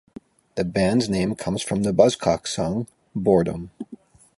[0.55, 3.69] The band's name comes from the Buzzcocks song "Boredom".